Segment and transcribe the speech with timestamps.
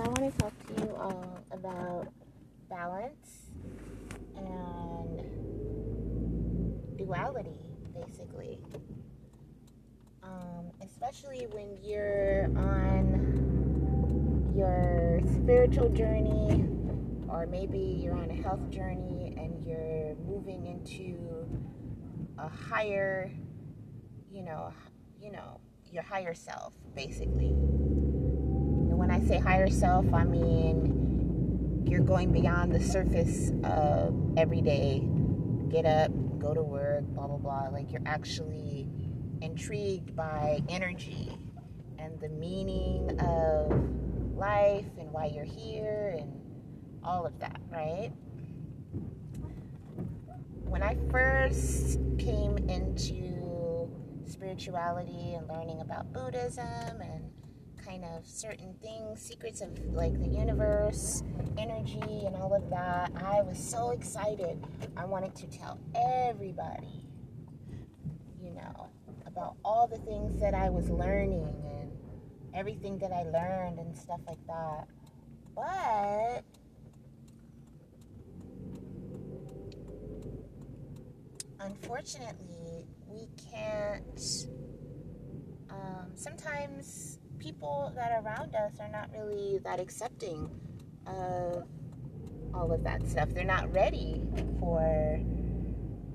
[0.00, 2.08] I want to talk to you uh, about
[2.70, 3.50] balance
[4.34, 5.20] and
[6.96, 8.58] duality, basically.
[10.22, 16.64] Um, especially when you're on your spiritual journey,
[17.28, 21.46] or maybe you're on a health journey and you're moving into
[22.38, 23.30] a higher,
[24.32, 24.72] you know,
[25.20, 25.60] you know,
[25.92, 27.54] your higher self, basically.
[29.20, 35.06] I say higher self, I mean you're going beyond the surface of every day.
[35.68, 37.68] Get up, go to work, blah, blah, blah.
[37.72, 38.88] Like you're actually
[39.42, 41.36] intrigued by energy
[41.98, 43.70] and the meaning of
[44.36, 46.32] life and why you're here and
[47.04, 48.12] all of that, right?
[50.64, 53.90] When I first came into
[54.24, 57.30] spirituality and learning about Buddhism and
[57.90, 61.24] kind of certain things, secrets of like the universe,
[61.58, 64.64] energy, and all of that, I was so excited.
[64.96, 65.76] I wanted to tell
[66.28, 67.04] everybody,
[68.40, 68.90] you know,
[69.26, 71.90] about all the things that I was learning and
[72.54, 74.86] everything that I learned and stuff like that.
[75.56, 76.44] But
[81.58, 84.46] unfortunately, we can't.
[85.70, 90.48] Um, sometimes people that are around us are not really that accepting
[91.06, 91.64] of
[92.54, 93.30] all of that stuff.
[93.30, 94.22] They're not ready
[94.60, 95.18] for.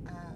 [0.07, 0.35] Um,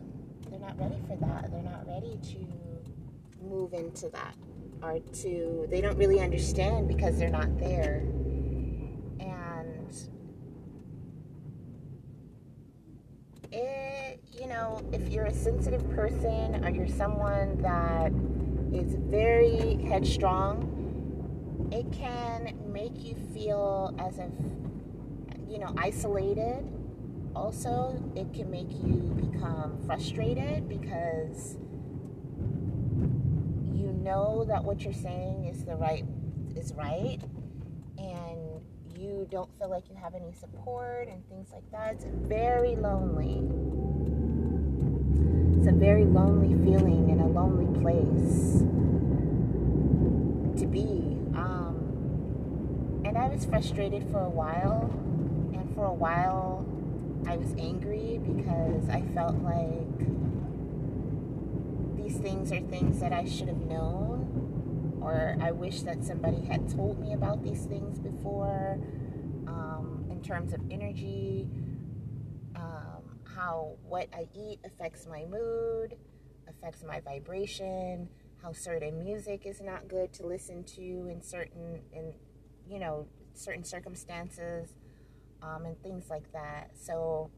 [0.50, 1.52] they're not ready for that.
[1.52, 4.36] They're not ready to move into that
[4.82, 5.68] or to.
[5.70, 8.04] They don't really understand because they're not there.
[9.20, 9.96] And
[13.52, 18.12] it, you know, if you're a sensitive person or you're someone that
[18.74, 20.79] is very headstrong,
[21.72, 24.32] it can make you feel as if,
[25.48, 26.66] you know, isolated.
[27.36, 31.58] Also, it can make you become frustrated because
[33.74, 36.04] you know that what you're saying is the right
[36.56, 37.20] is right
[37.98, 38.40] and
[38.98, 41.94] you don't feel like you have any support and things like that.
[41.94, 43.48] It's very lonely.
[45.58, 48.64] It's a very lonely feeling in a lonely place
[50.60, 51.18] to be.
[51.36, 54.90] Um, and I was frustrated for a while,
[55.54, 56.66] and for a while
[57.28, 60.00] I was angry because I felt like
[61.96, 66.70] these things are things that I should have known, or I wish that somebody had
[66.70, 68.80] told me about these things before.
[69.48, 71.48] Um, in terms of energy,
[72.56, 75.96] um, how what I eat affects my mood,
[76.48, 78.10] affects my vibration,
[78.42, 82.14] how certain music is not good to listen to in certain in
[82.68, 84.74] you know certain circumstances
[85.42, 86.72] um, and things like that.
[86.76, 87.30] So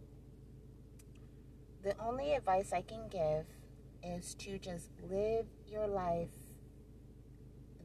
[1.84, 3.46] the only advice I can give
[4.04, 6.30] is to just live your life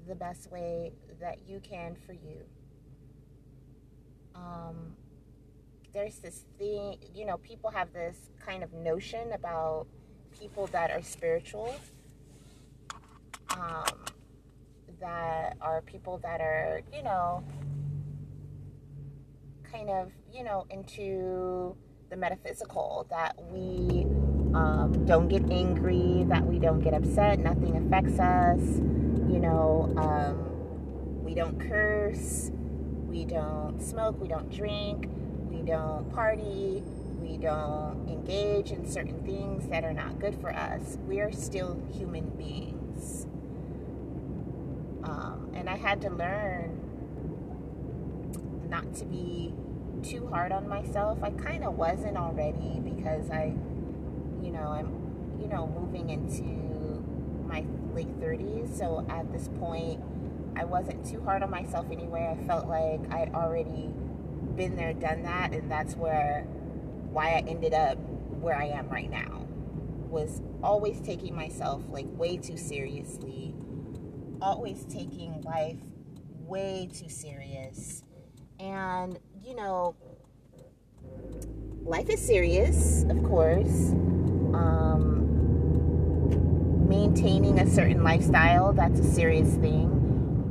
[0.07, 2.45] the best way that you can for you.
[4.35, 4.95] Um,
[5.93, 9.87] there's this thing, you know, people have this kind of notion about
[10.39, 11.75] people that are spiritual,
[13.51, 13.85] um,
[15.01, 17.43] that are people that are, you know,
[19.77, 21.77] kind of, you know, into
[22.09, 24.07] the metaphysical, that we
[24.55, 28.61] um, don't get angry, that we don't get upset, nothing affects us,
[29.31, 32.51] you know, um, we don't curse,
[33.07, 35.11] we don't smoke, we don't drink,
[35.51, 36.83] we don't party,
[37.21, 40.97] we don't engage in certain things that are not good for us.
[41.07, 43.27] We are still human beings.
[45.03, 46.87] Um, and I had to learn
[48.69, 49.55] not to be
[50.09, 51.19] too hard on myself.
[51.23, 53.55] I kind of wasn't already because I,
[54.43, 56.43] you know, I'm, you know, moving into
[57.47, 58.77] my late 30s.
[58.79, 60.01] So at this point,
[60.57, 62.37] I wasn't too hard on myself anyway.
[62.39, 63.93] I felt like I'd already
[64.55, 66.43] been there, done that, and that's where
[67.11, 67.99] why I ended up
[68.41, 69.47] where I am right now.
[70.09, 73.55] Was always taking myself like way too seriously,
[74.41, 75.79] always taking life
[76.47, 78.03] way too serious.
[78.59, 79.95] And, you know,
[81.85, 83.93] life is serious, of course.
[84.53, 85.23] Um,
[86.89, 89.93] maintaining a certain lifestyle, that's a serious thing.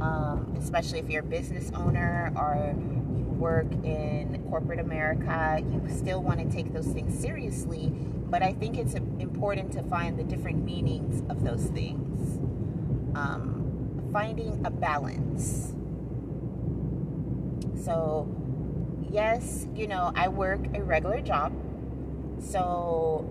[0.02, 2.74] Um, especially if you're a business owner or
[3.18, 7.92] you work in corporate America, you still want to take those things seriously.
[8.30, 12.38] But I think it's important to find the different meanings of those things.
[13.18, 15.74] Um, finding a balance.
[17.84, 18.28] So,
[19.12, 21.54] yes, you know, I work a regular job.
[22.40, 23.28] So,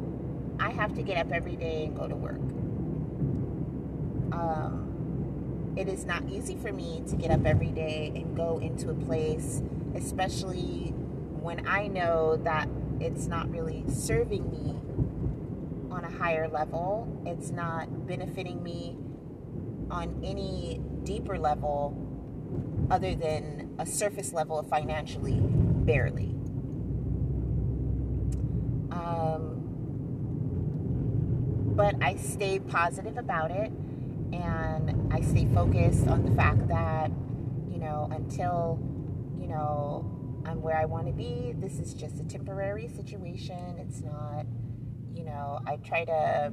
[0.58, 2.40] I have to get up every day and go to work.
[4.32, 8.90] Um, it is not easy for me to get up every day and go into
[8.90, 9.62] a place,
[9.94, 10.94] especially
[11.40, 12.68] when I know that
[13.00, 14.76] it's not really serving me
[15.90, 17.08] on a higher level.
[17.26, 18.96] It's not benefiting me
[19.90, 21.96] on any deeper level
[22.90, 25.42] other than a surface level of financially,
[25.84, 26.34] barely.
[28.90, 29.60] Um,
[31.76, 33.70] but I stay positive about it
[34.32, 37.10] and I stay focused on the fact that,
[37.70, 38.78] you know, until,
[39.38, 40.10] you know,
[40.46, 43.78] I'm where I want to be, this is just a temporary situation.
[43.78, 44.46] It's not,
[45.14, 46.52] you know, I try to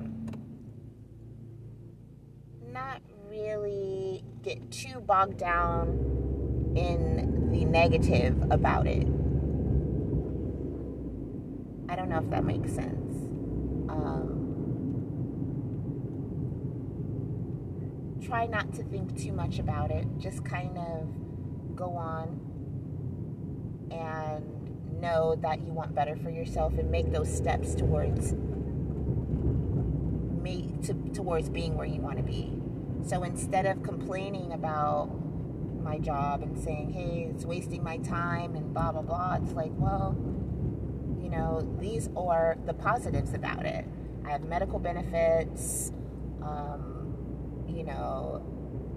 [2.71, 9.07] not really get too bogged down in the negative about it.
[12.11, 13.15] Know if that makes sense.
[13.87, 14.27] Um,
[18.21, 20.05] try not to think too much about it.
[20.17, 21.07] Just kind of
[21.73, 22.37] go on
[23.91, 24.43] and
[25.01, 28.33] know that you want better for yourself and make those steps towards
[30.43, 32.51] me to, towards being where you want to be.
[33.07, 35.09] So instead of complaining about
[35.81, 39.71] my job and saying, hey, it's wasting my time and blah, blah, blah, it's like,
[39.75, 40.17] well,
[41.31, 43.85] know, these are the positives about it.
[44.25, 45.91] I have medical benefits.
[46.41, 48.43] Um, you know,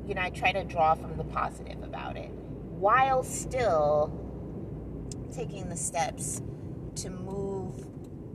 [0.06, 2.30] you know, I try to draw from the positive about it
[2.78, 4.12] while still
[5.34, 6.42] taking the steps
[6.96, 7.86] to move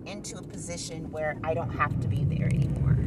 [0.06, 2.98] into a position where I don't have to be there anymore.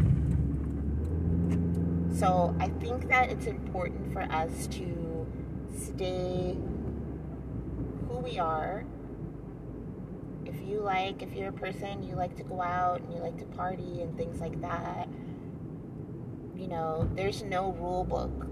[2.15, 5.27] So I think that it's important for us to
[5.77, 6.57] stay
[8.09, 8.85] who we are.
[10.67, 13.45] You like, if you're a person, you like to go out and you like to
[13.45, 15.09] party and things like that,
[16.57, 18.47] you know, there's no rule book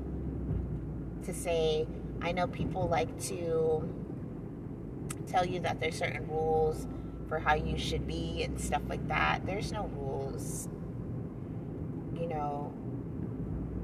[1.24, 1.86] to say,
[2.20, 3.88] I know people like to
[5.26, 6.86] tell you that there's certain rules
[7.28, 9.46] for how you should be and stuff like that.
[9.46, 10.68] There's no rules.
[12.14, 12.74] You know,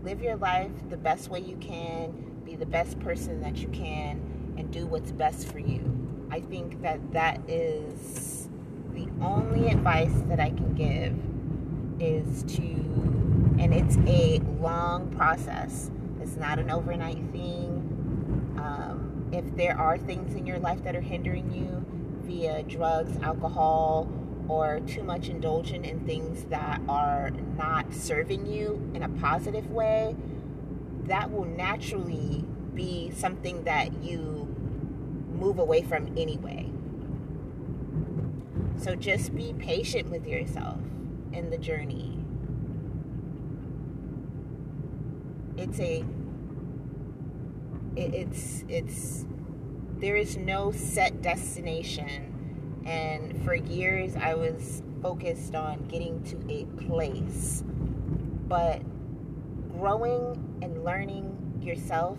[0.03, 2.13] live your life the best way you can,
[2.45, 4.21] be the best person that you can,
[4.59, 5.96] and do what's best for you.
[6.37, 8.51] I think that that is
[8.93, 11.17] the only advice that I can give
[11.99, 12.63] is to,
[13.59, 15.91] and it's a long process.
[16.21, 18.53] It's not an overnight thing.
[18.59, 21.87] Um, if there are things in your life that are hindering you
[22.27, 24.07] via drugs, alcohol,
[24.47, 30.15] or too much indulgent in things that are not serving you in a positive way,
[31.05, 32.45] that will naturally
[32.75, 34.46] be something that you
[35.47, 36.71] move away from anyway.
[38.79, 40.79] So just be patient with yourself
[41.33, 42.19] in the journey.
[45.57, 46.05] It's a
[47.97, 49.25] it's it's
[49.99, 52.37] there is no set destination
[52.87, 57.65] and for years, I was focused on getting to a place.
[58.47, 58.81] But
[59.73, 62.19] growing and learning yourself,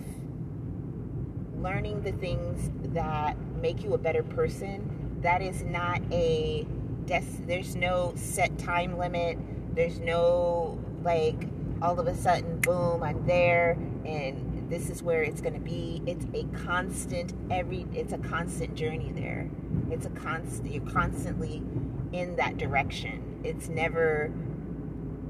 [1.61, 6.65] learning the things that make you a better person, that is not a
[7.05, 9.37] des- there's no set time limit.
[9.75, 11.47] There's no like
[11.81, 16.01] all of a sudden boom, I'm there and this is where it's going to be.
[16.05, 19.49] It's a constant every it's a constant journey there.
[19.89, 21.63] It's a constant, you're constantly
[22.11, 23.39] in that direction.
[23.43, 24.31] It's never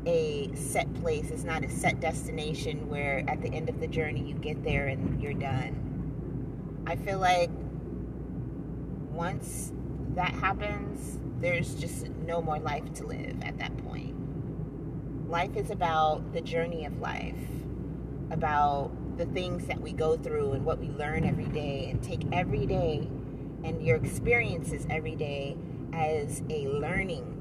[0.06, 4.22] a set place, it's not a set destination where at the end of the journey
[4.22, 5.87] you get there and you're done.
[6.88, 7.50] I feel like
[9.12, 9.74] once
[10.15, 14.15] that happens, there's just no more life to live at that point.
[15.29, 17.36] Life is about the journey of life,
[18.32, 22.22] about the things that we go through and what we learn every day, and take
[22.32, 23.10] every day
[23.65, 25.58] and your experiences every day
[25.91, 27.34] as a learning,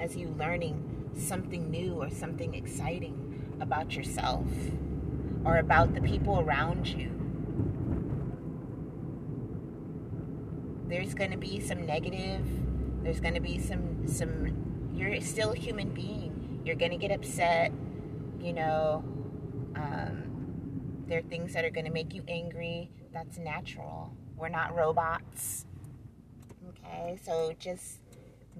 [0.00, 4.46] as you learning something new or something exciting about yourself
[5.44, 7.17] or about the people around you.
[10.88, 12.46] There's going to be some negative,
[13.02, 16.60] there's going to be some some you're still a human being.
[16.64, 17.72] You're going to get upset,
[18.40, 19.04] you know,
[19.76, 22.90] um, there are things that are going to make you angry.
[23.12, 24.12] That's natural.
[24.36, 25.66] We're not robots.
[26.68, 27.98] Okay, so just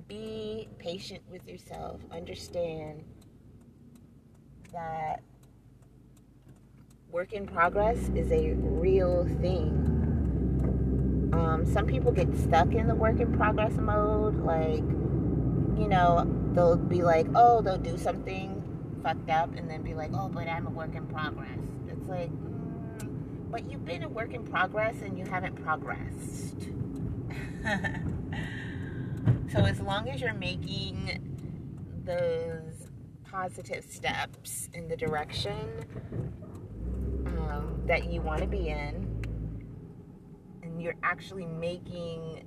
[0.06, 2.00] be patient with yourself.
[2.10, 3.04] Understand
[4.72, 5.22] that
[7.10, 9.97] work in progress is a real thing.
[11.32, 14.36] Um, some people get stuck in the work in progress mode.
[14.44, 14.84] Like,
[15.78, 18.62] you know, they'll be like, oh, they'll do something
[19.02, 21.58] fucked up and then be like, oh, but I'm a work in progress.
[21.88, 26.68] It's like, mm, but you've been a work in progress and you haven't progressed.
[29.52, 31.36] so as long as you're making
[32.04, 32.88] those
[33.30, 35.84] positive steps in the direction
[37.26, 39.07] um, that you want to be in,
[40.82, 42.46] you're actually making,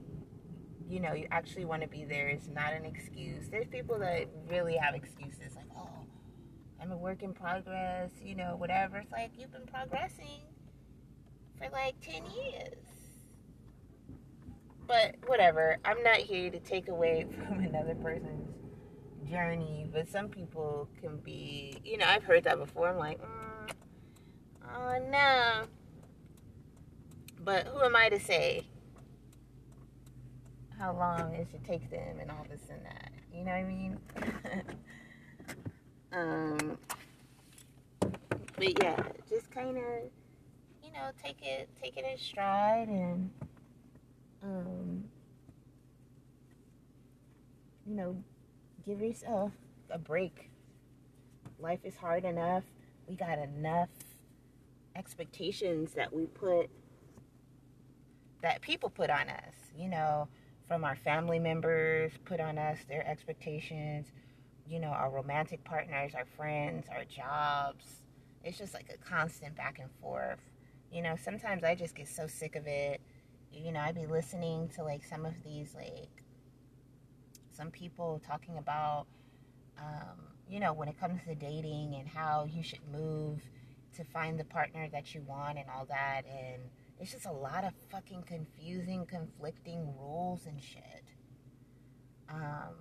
[0.87, 3.49] you know, you actually want to be there, it's not an excuse.
[3.49, 5.89] There's people that really have excuses like, oh,
[6.81, 8.97] I'm a work in progress, you know, whatever.
[8.97, 10.41] It's like you've been progressing
[11.57, 12.75] for like 10 years.
[14.87, 18.49] But whatever, I'm not here to take away from another person's
[19.29, 22.89] journey, but some people can be, you know, I've heard that before.
[22.89, 23.71] I'm like, mm,
[24.75, 25.67] oh no.
[27.43, 28.67] But who am I to say
[30.77, 33.11] how long it should take them and all this and that?
[33.33, 33.97] You know what I mean?
[36.11, 36.77] um,
[38.55, 39.83] but yeah, just kind of,
[40.83, 43.31] you know, take it, take it in stride and,
[44.43, 45.03] um,
[47.87, 48.15] you know,
[48.85, 49.51] give yourself
[49.89, 50.51] a break.
[51.59, 52.63] Life is hard enough.
[53.07, 53.89] We got enough
[54.95, 56.69] expectations that we put,
[58.41, 60.27] that people put on us, you know,
[60.67, 64.07] from our family members, put on us their expectations,
[64.67, 67.85] you know, our romantic partners, our friends, our jobs.
[68.43, 70.39] It's just like a constant back and forth.
[70.91, 73.01] You know, sometimes I just get so sick of it.
[73.51, 76.23] You know, I'd be listening to like some of these like
[77.51, 79.07] some people talking about,
[79.77, 80.17] um,
[80.49, 83.41] you know, when it comes to dating and how you should move
[83.95, 86.23] to find the partner that you want and all that.
[86.25, 86.61] And
[86.99, 91.03] it's just a lot of fucking confusing, conflicting rules and shit.
[92.29, 92.75] Um,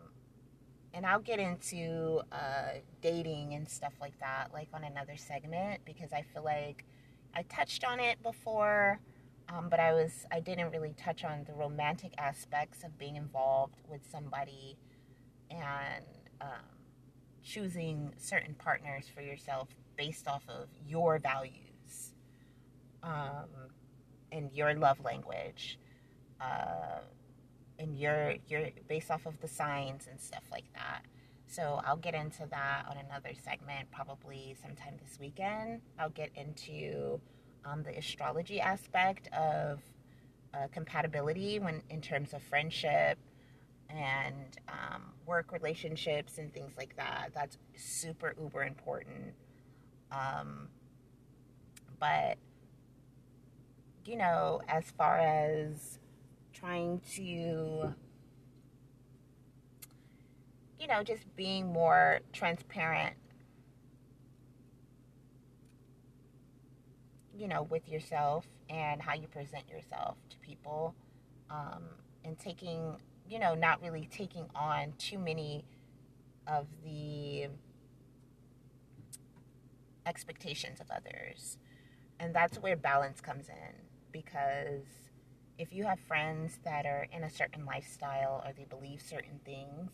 [0.92, 6.12] and I'll get into uh, dating and stuff like that, like on another segment, because
[6.12, 6.84] I feel like
[7.34, 9.00] I touched on it before
[9.52, 13.80] um, but I was I didn't really touch on the romantic aspects of being involved
[13.88, 14.76] with somebody
[15.50, 16.04] and
[16.40, 16.48] um,
[17.42, 22.12] choosing certain partners for yourself based off of your values
[23.02, 23.48] um,
[24.32, 25.78] and your love language
[26.40, 27.00] uh,
[27.78, 31.02] and your your based off of the signs and stuff like that.
[31.46, 35.80] So I'll get into that on another segment, probably sometime this weekend.
[35.98, 37.20] I'll get into
[37.64, 39.80] um, the astrology aspect of
[40.54, 43.18] uh, compatibility when in terms of friendship
[43.88, 47.30] and um, work relationships and things like that.
[47.34, 49.34] That's super uber important.
[50.12, 50.68] Um,
[51.98, 52.38] but
[54.10, 56.00] you know, as far as
[56.52, 57.94] trying to,
[60.80, 63.14] you know, just being more transparent
[67.38, 70.94] you know, with yourself and how you present yourself to people,
[71.48, 71.84] um,
[72.22, 72.96] and taking,
[73.30, 75.64] you know, not really taking on too many
[76.46, 77.46] of the
[80.04, 81.56] expectations of others.
[82.18, 84.84] And that's where balance comes in because
[85.58, 89.90] if you have friends that are in a certain lifestyle or they believe certain things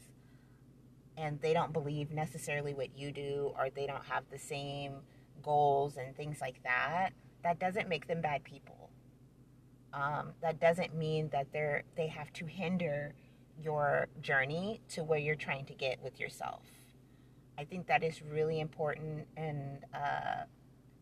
[1.17, 4.93] and they don't believe necessarily what you do or they don't have the same
[5.43, 7.11] goals and things like that,
[7.43, 8.91] that doesn't make them bad people.
[9.93, 13.15] Um, that doesn't mean that they're they have to hinder
[13.59, 16.63] your journey to where you're trying to get with yourself.
[17.59, 19.85] I think that is really important, and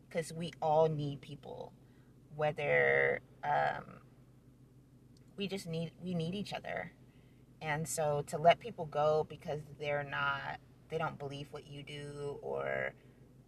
[0.09, 1.73] because uh, we all need people,
[2.36, 3.84] whether um,
[5.36, 6.92] we just need we need each other,
[7.60, 10.58] and so to let people go because they're not
[10.90, 12.92] they don't believe what you do or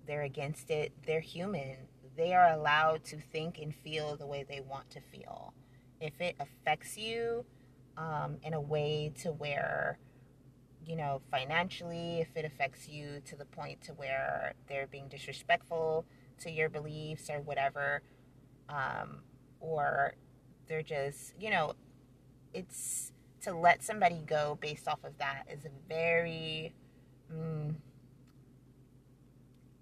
[0.07, 1.76] they're against it, they're human
[2.16, 5.52] they are allowed to think and feel the way they want to feel.
[6.00, 7.45] If it affects you
[7.97, 9.99] um, in a way to where,
[10.85, 16.07] you know, financially, if it affects you to the point to where they're being disrespectful
[16.40, 18.02] to your beliefs or whatever,
[18.69, 19.21] um,
[19.61, 20.15] or
[20.69, 21.73] they're just, you know,
[22.53, 26.75] it's to let somebody go based off of that is a very,
[27.33, 27.75] mm,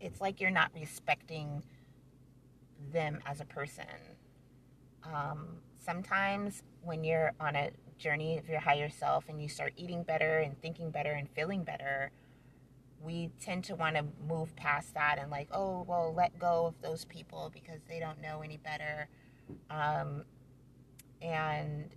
[0.01, 1.63] it's like you're not respecting
[2.93, 3.85] them as a person.
[5.03, 10.03] Um, sometimes when you're on a journey of your higher self and you start eating
[10.03, 12.11] better and thinking better and feeling better,
[13.05, 16.75] we tend to want to move past that and like, oh, well, let go of
[16.83, 19.09] those people because they don't know any better.
[19.71, 20.25] Um,
[21.23, 21.91] And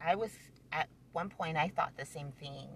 [0.00, 0.30] I was,
[0.72, 2.68] at one point, I thought the same thing.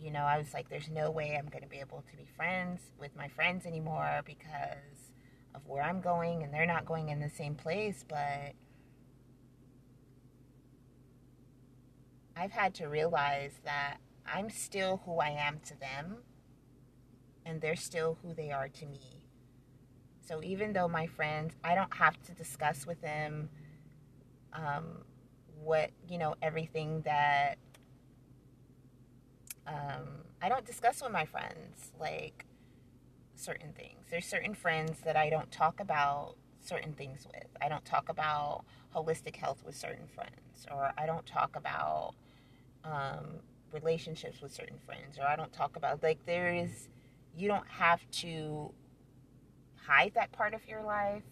[0.00, 2.26] You know, I was like, there's no way I'm going to be able to be
[2.36, 5.12] friends with my friends anymore because
[5.54, 8.04] of where I'm going and they're not going in the same place.
[8.08, 8.54] But
[12.36, 16.18] I've had to realize that I'm still who I am to them
[17.44, 19.22] and they're still who they are to me.
[20.20, 23.48] So even though my friends, I don't have to discuss with them
[24.52, 25.04] um,
[25.62, 27.56] what, you know, everything that
[29.66, 32.44] um, I don't discuss with my friends, like
[33.34, 34.06] certain things.
[34.10, 37.46] There's certain friends that I don't talk about certain things with.
[37.60, 42.14] I don't talk about holistic health with certain friends, or I don't talk about
[42.84, 43.40] um,
[43.72, 46.88] relationships with certain friends, or I don't talk about, like, there is,
[47.36, 48.72] you don't have to
[49.86, 51.22] hide that part of your life.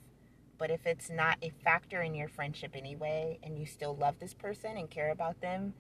[0.58, 4.34] But if it's not a factor in your friendship anyway, and you still love this
[4.34, 5.72] person and care about them,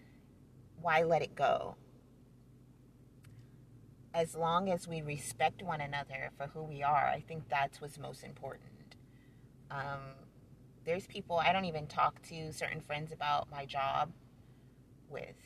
[0.80, 1.76] why let it go?
[4.14, 7.98] As long as we respect one another for who we are, I think that's what's
[7.98, 8.96] most important.
[9.70, 10.14] Um,
[10.84, 14.10] there's people I don't even talk to certain friends about my job
[15.10, 15.36] with.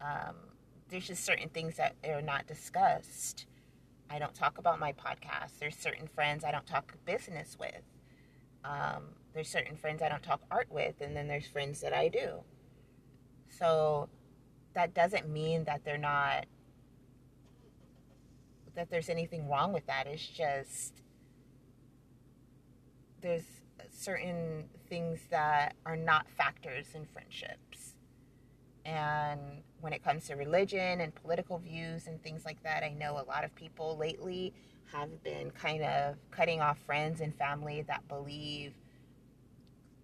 [0.00, 0.34] Um,
[0.88, 3.46] there's just certain things that are not discussed
[4.10, 5.58] I don't talk about my podcast.
[5.60, 7.82] There's certain friends I don't talk business with.
[8.64, 12.08] Um, there's certain friends I don't talk art with, and then there's friends that I
[12.08, 12.40] do.
[13.48, 14.08] So
[14.74, 16.46] that doesn't mean that they're not
[18.74, 20.06] that there's anything wrong with that.
[20.06, 21.02] It's just
[23.22, 23.44] there's
[23.90, 27.94] certain things that are not factors in friendships.
[28.84, 33.20] And when it comes to religion and political views and things like that, I know
[33.20, 34.52] a lot of people lately
[34.92, 38.72] have been kind of cutting off friends and family that believe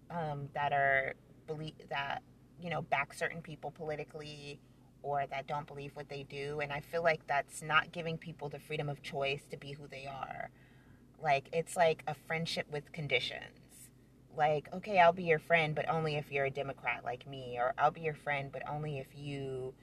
[0.09, 1.15] um, that are
[1.47, 2.23] believe that
[2.61, 4.57] you know back certain people politically
[5.01, 6.61] or that don't believe what they do.
[6.61, 9.85] And i feel like that's not giving people the freedom of choice to be who
[9.87, 10.49] they are.
[11.21, 13.62] Like it's like a friendship with conditions
[14.37, 17.73] like, okay, I'll be your friend, but only if you're a Democrat like me, or
[17.77, 19.73] I'll be your friend, but only if you,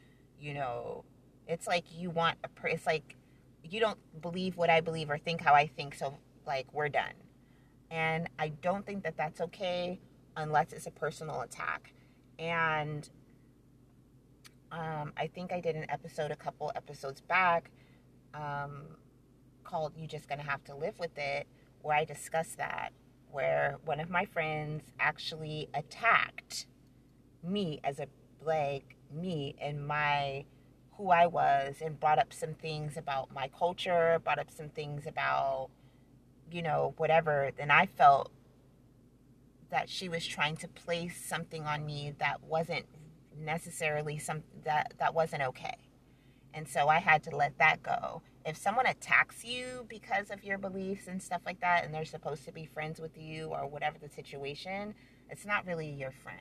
[0.41, 1.05] you know,
[1.47, 3.17] it's like you want a, per- it's like
[3.63, 7.15] you don't believe what I believe or think how I think, so like we're done.
[7.91, 10.01] And I don't think that that's okay
[10.37, 11.93] unless it's a personal attack.
[12.39, 13.09] And
[14.73, 17.71] um, I think I did an episode a couple episodes back
[18.35, 18.83] um,
[19.65, 21.47] called You Just Gonna Have to Live with It,
[21.83, 22.93] where I discussed that
[23.33, 26.67] where one of my friends actually attacked
[27.43, 28.07] me as a
[28.45, 30.45] like me and my
[30.97, 35.07] who I was and brought up some things about my culture, brought up some things
[35.07, 35.71] about
[36.51, 38.33] you know whatever then I felt
[39.71, 42.87] that she was trying to place something on me that wasn't
[43.39, 45.77] necessarily some that that wasn't okay.
[46.53, 50.59] And so I had to let that go if someone attacks you because of your
[50.59, 53.99] beliefs and stuff like that, and they're supposed to be friends with you or whatever
[53.99, 54.95] the situation,
[55.29, 56.39] it's not really your friend.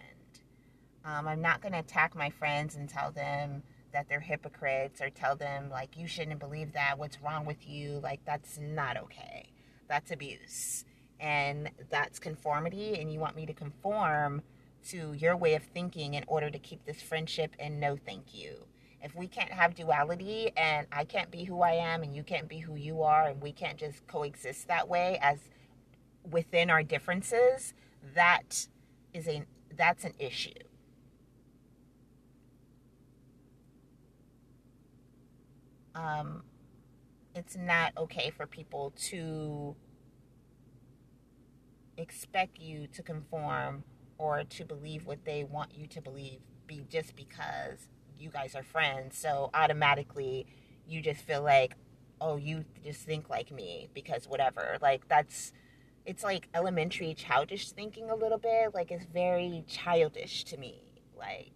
[1.03, 5.09] Um, I'm not going to attack my friends and tell them that they're hypocrites or
[5.09, 6.97] tell them, like, you shouldn't believe that.
[6.97, 7.99] What's wrong with you?
[8.01, 9.49] Like, that's not okay.
[9.87, 10.85] That's abuse.
[11.19, 14.41] And that's conformity, and you want me to conform
[14.89, 18.65] to your way of thinking in order to keep this friendship and no thank you
[19.01, 22.47] if we can't have duality and I can't be who I am and you can't
[22.47, 25.39] be who you are and we can't just coexist that way as
[26.29, 27.73] within our differences,
[28.13, 28.67] that
[29.13, 29.43] is a
[29.75, 30.51] that's an issue.
[35.95, 36.43] Um,
[37.35, 39.75] it's not okay for people to
[41.97, 43.83] expect you to conform
[44.17, 47.87] or to believe what they want you to believe be just because
[48.19, 49.17] you guys are friends.
[49.17, 50.45] So automatically
[50.87, 51.75] you just feel like,
[52.21, 54.77] oh, you just think like me because whatever.
[54.81, 55.53] Like that's
[56.05, 58.73] it's like elementary childish thinking a little bit.
[58.73, 60.81] Like it's very childish to me.
[61.17, 61.53] Like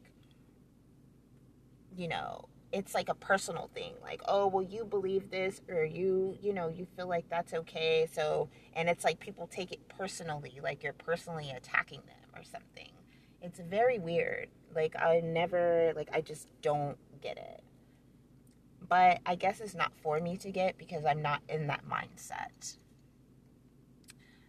[1.95, 3.93] you know, it's like a personal thing.
[4.01, 8.07] Like, oh, well, you believe this, or you, you know, you feel like that's okay.
[8.11, 12.89] So, and it's like people take it personally, like you're personally attacking them or something.
[13.41, 14.49] It's very weird.
[14.75, 17.63] Like I never like I just don't get it.
[18.87, 22.77] But I guess it's not for me to get because I'm not in that mindset.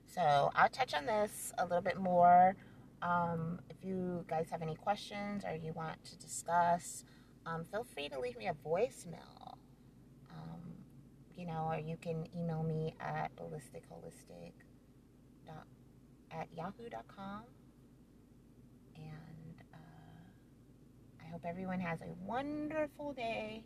[0.06, 2.56] So I'll touch on this a little bit more.
[3.02, 7.04] Um, if you guys have any questions or you want to discuss,
[7.46, 9.56] um, feel free to leave me a voicemail.
[10.30, 10.60] Um,
[11.36, 14.52] you know, or you can email me at ballisticholistic
[16.34, 17.42] at yahoo.com
[21.34, 23.64] hope everyone has a wonderful day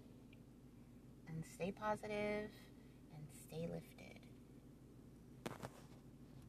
[1.29, 2.49] and stay positive
[3.15, 3.98] and stay lifted.